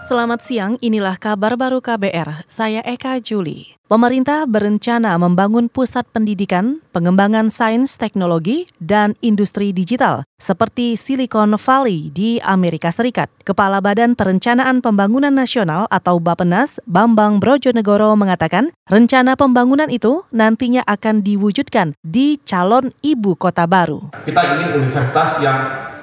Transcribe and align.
Selamat 0.00 0.40
siang, 0.40 0.80
inilah 0.80 1.20
kabar 1.20 1.60
baru 1.60 1.84
KBR. 1.84 2.48
Saya 2.48 2.80
Eka 2.88 3.20
Juli. 3.20 3.76
Pemerintah 3.84 4.46
berencana 4.48 5.18
membangun 5.20 5.68
pusat 5.68 6.08
pendidikan, 6.08 6.80
pengembangan 6.94 7.52
sains 7.52 8.00
teknologi, 8.00 8.64
dan 8.80 9.18
industri 9.20 9.74
digital 9.76 10.24
seperti 10.40 10.96
Silicon 10.96 11.58
Valley 11.58 12.08
di 12.14 12.40
Amerika 12.40 12.88
Serikat. 12.88 13.28
Kepala 13.44 13.82
Badan 13.84 14.16
Perencanaan 14.16 14.80
Pembangunan 14.80 15.34
Nasional 15.34 15.84
atau 15.90 16.16
Bapenas, 16.16 16.80
Bambang 16.88 17.42
Brojonegoro 17.42 18.16
mengatakan, 18.16 18.72
rencana 18.88 19.36
pembangunan 19.36 19.90
itu 19.92 20.24
nantinya 20.32 20.80
akan 20.86 21.20
diwujudkan 21.20 21.92
di 22.00 22.40
calon 22.46 22.94
ibu 23.04 23.36
kota 23.36 23.68
baru. 23.68 24.14
Kita 24.24 24.40
ingin 24.54 24.80
universitas 24.80 25.42
yang 25.44 25.58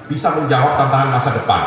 bisa 0.06 0.30
menjawab 0.36 0.76
tantangan 0.76 1.10
masa 1.10 1.30
depan. 1.34 1.62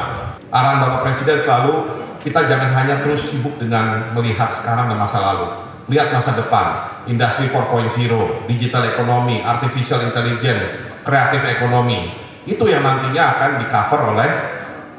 Arahan 0.51 0.83
Bapak 0.83 0.99
Presiden 1.07 1.39
selalu 1.39 2.00
kita 2.21 2.45
jangan 2.45 2.69
hanya 2.77 3.01
terus 3.01 3.33
sibuk 3.33 3.57
dengan 3.57 4.13
melihat 4.13 4.53
sekarang 4.53 4.89
dan 4.93 4.97
masa 4.97 5.19
lalu. 5.21 5.47
Lihat 5.89 6.13
masa 6.13 6.37
depan, 6.37 6.87
industri 7.09 7.49
4.0, 7.49 8.47
digital 8.47 8.83
ekonomi, 8.85 9.41
artificial 9.41 10.05
intelligence, 10.05 10.87
kreatif 11.01 11.41
ekonomi. 11.43 12.13
Itu 12.45 12.69
yang 12.69 12.85
nantinya 12.85 13.23
akan 13.37 13.49
di 13.59 13.65
cover 13.67 14.01
oleh 14.13 14.29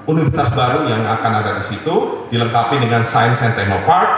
universitas 0.06 0.50
baru 0.52 0.90
yang 0.90 1.06
akan 1.06 1.32
ada 1.42 1.50
di 1.58 1.64
situ, 1.64 2.26
dilengkapi 2.28 2.82
dengan 2.82 3.06
Science 3.06 3.40
and 3.46 3.54
Technopark, 3.54 4.10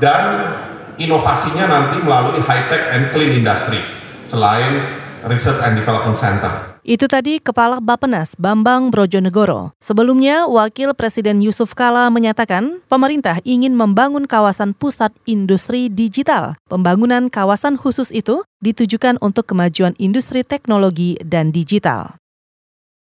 dan 0.00 0.56
inovasinya 0.96 1.68
nanti 1.68 2.00
melalui 2.00 2.40
high 2.40 2.68
tech 2.72 2.88
and 2.92 3.12
clean 3.12 3.44
industries, 3.44 4.04
selain 4.24 4.80
Research 5.28 5.60
and 5.60 5.76
Development 5.76 6.16
Center. 6.16 6.75
Itu 6.86 7.10
tadi 7.10 7.42
Kepala 7.42 7.82
Bapenas 7.82 8.38
Bambang 8.38 8.94
Brojonegoro. 8.94 9.74
Sebelumnya, 9.82 10.46
Wakil 10.46 10.94
Presiden 10.94 11.42
Yusuf 11.42 11.74
Kala 11.74 12.06
menyatakan 12.14 12.78
pemerintah 12.86 13.42
ingin 13.42 13.74
membangun 13.74 14.22
kawasan 14.22 14.70
pusat 14.70 15.10
industri 15.26 15.90
digital. 15.90 16.54
Pembangunan 16.70 17.26
kawasan 17.26 17.74
khusus 17.74 18.14
itu 18.14 18.46
ditujukan 18.62 19.18
untuk 19.18 19.50
kemajuan 19.50 19.98
industri 19.98 20.46
teknologi 20.46 21.18
dan 21.26 21.50
digital. 21.50 22.22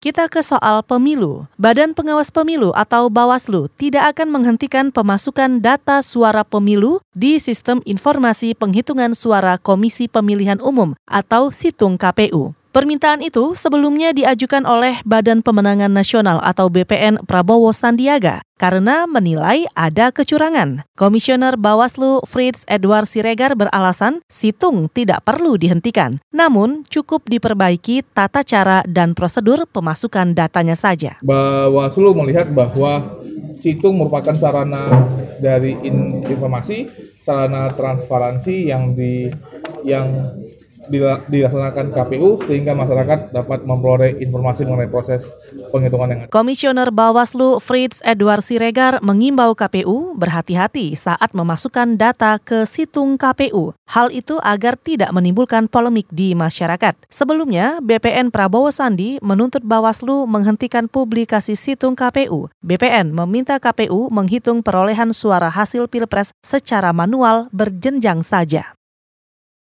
Kita 0.03 0.27
ke 0.27 0.43
soal 0.43 0.83
pemilu. 0.83 1.47
Badan 1.55 1.95
Pengawas 1.95 2.35
Pemilu 2.35 2.75
atau 2.75 3.07
Bawaslu 3.07 3.71
tidak 3.79 4.19
akan 4.19 4.35
menghentikan 4.35 4.91
pemasukan 4.91 5.63
data 5.63 6.03
suara 6.03 6.43
pemilu 6.43 6.99
di 7.15 7.39
Sistem 7.39 7.79
Informasi 7.87 8.59
Penghitungan 8.59 9.15
Suara 9.15 9.63
Komisi 9.63 10.11
Pemilihan 10.11 10.59
Umum 10.59 10.99
atau 11.07 11.55
Situng 11.55 11.95
KPU. 11.95 12.59
Permintaan 12.71 13.19
itu 13.19 13.59
sebelumnya 13.59 14.15
diajukan 14.15 14.63
oleh 14.63 15.03
Badan 15.03 15.43
Pemenangan 15.43 15.91
Nasional 15.91 16.39
atau 16.39 16.71
BPN 16.71 17.27
Prabowo 17.27 17.75
Sandiaga 17.75 18.47
karena 18.63 19.11
menilai 19.11 19.67
ada 19.75 20.15
kecurangan. 20.15 20.87
Komisioner 20.95 21.59
Bawaslu 21.59 22.23
Fritz 22.31 22.63
Edward 22.71 23.11
Siregar 23.11 23.59
beralasan 23.59 24.23
situng 24.31 24.87
tidak 24.87 25.27
perlu 25.27 25.59
dihentikan, 25.59 26.23
namun 26.31 26.87
cukup 26.87 27.27
diperbaiki 27.27 28.07
tata 28.15 28.47
cara 28.47 28.87
dan 28.87 29.19
prosedur 29.19 29.67
pemasukan 29.67 30.39
datanya 30.39 30.79
saja. 30.79 31.19
Bawaslu 31.27 32.15
melihat 32.15 32.55
bahwa 32.55 33.19
situng 33.51 33.99
merupakan 33.99 34.39
sarana 34.39 34.87
dari 35.43 35.75
informasi, 36.23 36.87
sarana 37.19 37.75
transparansi 37.75 38.71
yang 38.71 38.95
di 38.95 39.27
yang 39.83 40.07
dilaksanakan 40.89 41.93
KPU 41.93 42.41
sehingga 42.47 42.73
masyarakat 42.73 43.35
dapat 43.37 43.69
memperoleh 43.69 44.17
informasi 44.23 44.65
mengenai 44.65 44.89
proses 44.89 45.35
penghitungan 45.69 46.09
yang 46.09 46.21
ada. 46.25 46.33
Komisioner 46.33 46.89
Bawaslu 46.89 47.61
Fritz 47.61 48.01
Edward 48.01 48.41
Siregar 48.41 49.03
mengimbau 49.05 49.53
KPU 49.53 50.17
berhati-hati 50.17 50.97
saat 50.97 51.37
memasukkan 51.37 52.01
data 52.01 52.41
ke 52.41 52.65
situng 52.65 53.21
KPU. 53.21 53.77
Hal 53.91 54.15
itu 54.15 54.39
agar 54.41 54.79
tidak 54.79 55.11
menimbulkan 55.11 55.67
polemik 55.67 56.07
di 56.09 56.33
masyarakat. 56.33 56.95
Sebelumnya, 57.11 57.83
BPN 57.83 58.31
Prabowo 58.31 58.71
Sandi 58.71 59.19
menuntut 59.21 59.67
Bawaslu 59.67 60.25
menghentikan 60.31 60.87
publikasi 60.87 61.59
situng 61.59 61.99
KPU. 61.99 62.49
BPN 62.63 63.11
meminta 63.11 63.59
KPU 63.59 64.09
menghitung 64.09 64.63
perolehan 64.63 65.11
suara 65.11 65.51
hasil 65.51 65.91
Pilpres 65.91 66.31
secara 66.41 66.95
manual 66.95 67.51
berjenjang 67.51 68.23
saja. 68.23 68.80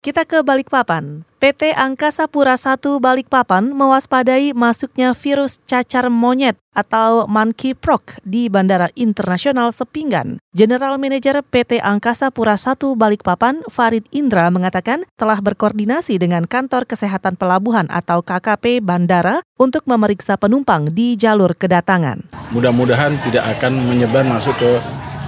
Kita 0.01 0.25
ke 0.25 0.41
Balikpapan. 0.41 1.21
PT 1.37 1.77
Angkasa 1.77 2.25
Pura 2.25 2.57
I 2.57 2.97
Balikpapan 2.97 3.69
mewaspadai 3.69 4.49
masuknya 4.49 5.13
virus 5.13 5.61
cacar 5.69 6.09
monyet 6.09 6.57
atau 6.73 7.29
monkeypox 7.29 8.17
di 8.25 8.49
Bandara 8.49 8.89
Internasional 8.97 9.69
Sepinggan. 9.69 10.41
General 10.57 10.97
Manager 10.97 11.45
PT 11.45 11.85
Angkasa 11.85 12.33
Pura 12.33 12.57
I 12.57 12.73
Balikpapan, 12.97 13.61
Farid 13.69 14.09
Indra 14.09 14.49
mengatakan 14.49 15.05
telah 15.21 15.37
berkoordinasi 15.37 16.17
dengan 16.17 16.49
Kantor 16.49 16.89
Kesehatan 16.89 17.37
Pelabuhan 17.37 17.85
atau 17.93 18.25
KKP 18.25 18.81
Bandara 18.81 19.45
untuk 19.61 19.85
memeriksa 19.85 20.33
penumpang 20.33 20.89
di 20.89 21.13
jalur 21.13 21.53
kedatangan. 21.53 22.25
Mudah-mudahan 22.49 23.21
tidak 23.21 23.45
akan 23.53 23.77
menyebar 23.85 24.25
masuk 24.25 24.57
ke 24.57 24.81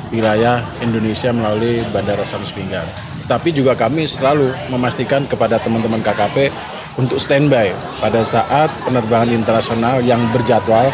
wilayah 0.10 0.66
Indonesia 0.82 1.30
melalui 1.30 1.86
Bandara 1.94 2.26
Sanus 2.26 2.50
Pinggan 2.50 3.13
tapi 3.26 3.56
juga 3.56 3.74
kami 3.74 4.04
selalu 4.04 4.52
memastikan 4.68 5.24
kepada 5.28 5.60
teman-teman 5.60 6.04
KKP 6.04 6.52
untuk 7.00 7.18
standby 7.18 7.74
pada 7.98 8.22
saat 8.22 8.70
penerbangan 8.86 9.34
internasional 9.34 10.04
yang 10.04 10.22
berjadwal 10.30 10.94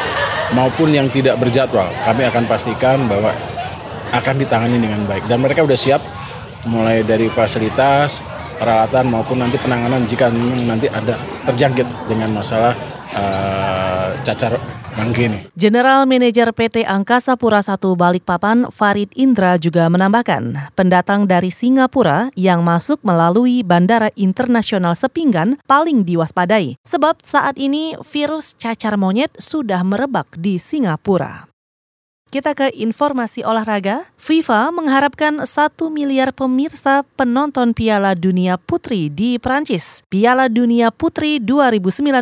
maupun 0.55 0.93
yang 0.95 1.11
tidak 1.11 1.35
berjadwal. 1.37 1.89
Kami 2.05 2.23
akan 2.29 2.43
pastikan 2.47 3.05
bahwa 3.09 3.35
akan 4.09 4.35
ditangani 4.41 4.77
dengan 4.81 5.05
baik 5.05 5.29
dan 5.29 5.37
mereka 5.37 5.61
sudah 5.65 5.79
siap 5.79 6.01
mulai 6.65 7.05
dari 7.05 7.29
fasilitas, 7.29 8.25
peralatan 8.59 9.07
maupun 9.07 9.39
nanti 9.39 9.55
penanganan 9.61 10.03
jika 10.09 10.27
nanti 10.67 10.91
ada 10.91 11.15
terjangkit 11.47 11.87
dengan 12.09 12.35
masalah 12.35 12.75
uh, 13.15 14.11
cacar 14.25 14.78
Manggini. 14.99 15.47
General 15.55 16.03
Manager 16.03 16.51
PT 16.51 16.83
Angkasa 16.83 17.39
Pura 17.39 17.63
I 17.63 17.75
Balikpapan 17.79 18.67
Farid 18.67 19.07
Indra 19.15 19.55
juga 19.55 19.87
menambahkan, 19.87 20.75
pendatang 20.75 21.23
dari 21.23 21.47
Singapura 21.47 22.27
yang 22.35 22.59
masuk 22.59 22.99
melalui 23.07 23.63
Bandara 23.63 24.11
Internasional 24.19 24.99
Sepinggan 24.99 25.55
paling 25.63 26.03
diwaspadai, 26.03 26.75
sebab 26.83 27.23
saat 27.23 27.55
ini 27.55 27.95
virus 28.03 28.51
cacar 28.59 28.99
monyet 28.99 29.31
sudah 29.39 29.79
merebak 29.87 30.27
di 30.35 30.59
Singapura. 30.59 31.48
Kita 32.29 32.53
ke 32.53 32.69
informasi 32.77 33.41
olahraga. 33.41 34.05
FIFA 34.21 34.69
mengharapkan 34.69 35.41
1 35.41 35.49
miliar 35.89 36.29
pemirsa 36.29 37.01
penonton 37.17 37.73
Piala 37.73 38.13
Dunia 38.13 38.61
Putri 38.61 39.09
di 39.09 39.41
Prancis. 39.41 40.05
Piala 40.13 40.45
Dunia 40.45 40.93
Putri 40.93 41.41
2019 41.41 42.21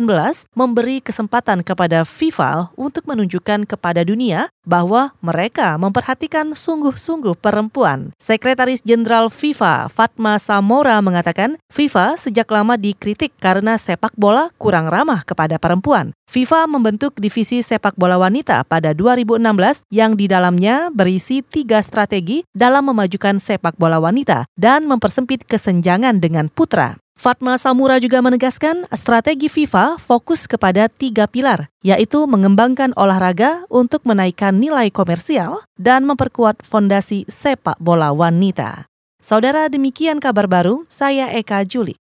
memberi 0.56 1.04
kesempatan 1.04 1.60
kepada 1.60 2.08
FIFA 2.08 2.72
untuk 2.80 3.04
menunjukkan 3.04 3.68
kepada 3.68 4.00
dunia 4.00 4.48
bahwa 4.64 5.12
mereka 5.20 5.76
memperhatikan 5.76 6.56
sungguh-sungguh 6.56 7.36
perempuan. 7.36 8.16
Sekretaris 8.16 8.80
Jenderal 8.80 9.28
FIFA 9.28 9.92
Fatma 9.92 10.40
Samora 10.40 11.04
mengatakan 11.04 11.60
FIFA 11.68 12.16
sejak 12.16 12.48
lama 12.48 12.80
dikritik 12.80 13.36
karena 13.36 13.76
sepak 13.76 14.16
bola 14.16 14.48
kurang 14.56 14.88
ramah 14.88 15.20
kepada 15.28 15.60
perempuan. 15.60 16.16
FIFA 16.28 16.68
membentuk 16.68 17.16
divisi 17.16 17.64
sepak 17.64 17.96
bola 17.96 18.20
wanita 18.20 18.60
pada 18.68 18.92
2016 18.92 19.80
yang 19.88 20.12
di 20.12 20.28
dalamnya 20.28 20.92
berisi 20.92 21.40
tiga 21.40 21.80
strategi 21.80 22.44
dalam 22.52 22.92
memajukan 22.92 23.40
sepak 23.40 23.80
bola 23.80 23.96
wanita 23.96 24.44
dan 24.52 24.84
mempersempit 24.84 25.48
kesenjangan 25.48 26.20
dengan 26.20 26.52
putra. 26.52 27.00
Fatma 27.16 27.56
Samura 27.56 27.96
juga 27.96 28.20
menegaskan 28.20 28.84
strategi 28.92 29.48
FIFA 29.48 29.96
fokus 29.96 30.44
kepada 30.44 30.92
tiga 30.92 31.24
pilar, 31.24 31.72
yaitu 31.80 32.28
mengembangkan 32.28 32.92
olahraga 32.94 33.64
untuk 33.72 34.04
menaikkan 34.04 34.54
nilai 34.60 34.92
komersial 34.92 35.64
dan 35.80 36.04
memperkuat 36.04 36.60
fondasi 36.60 37.24
sepak 37.24 37.80
bola 37.80 38.12
wanita. 38.12 38.84
Saudara 39.18 39.66
demikian 39.66 40.22
kabar 40.22 40.46
baru, 40.46 40.86
saya 40.86 41.34
Eka 41.34 41.66
Juli. 41.66 41.98